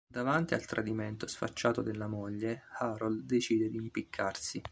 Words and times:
Davanti 0.11 0.55
al 0.55 0.65
tradimento 0.65 1.27
sfacciato 1.27 1.83
della 1.83 2.07
moglie, 2.07 2.63
Harold 2.79 3.21
decide 3.23 3.69
di 3.69 3.77
impiccarsi. 3.77 4.59